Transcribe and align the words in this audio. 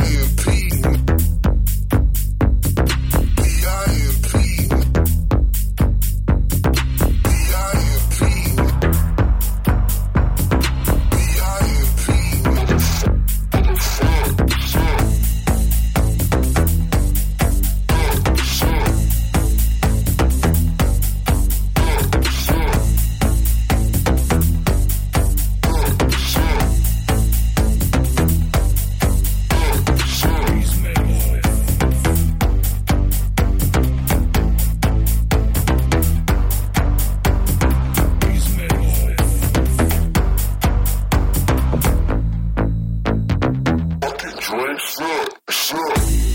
playing. 0.00 0.29
drink, 44.50 44.80
suck, 44.80 45.40
suck. 45.50 46.29